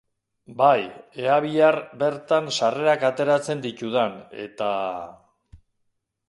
[0.59, 0.79] Bai,
[1.25, 4.73] ea bihar bertan sarrerak ateratzen ditudan, eta...